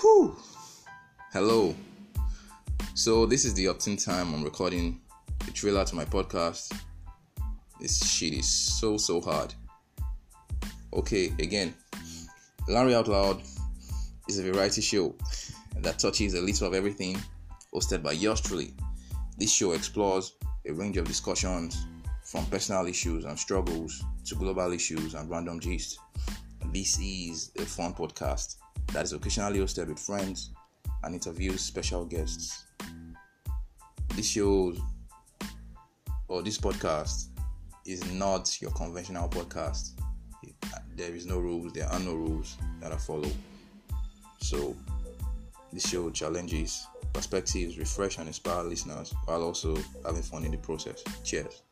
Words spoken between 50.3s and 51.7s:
in the process. Cheers.